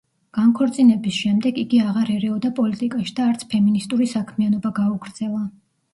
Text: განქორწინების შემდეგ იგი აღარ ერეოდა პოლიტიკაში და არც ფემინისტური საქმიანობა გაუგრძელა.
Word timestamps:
განქორწინების 0.35 1.19
შემდეგ 1.25 1.59
იგი 1.63 1.81
აღარ 1.89 2.09
ერეოდა 2.15 2.51
პოლიტიკაში 2.61 3.15
და 3.21 3.27
არც 3.35 3.45
ფემინისტური 3.53 4.09
საქმიანობა 4.15 4.73
გაუგრძელა. 4.81 5.45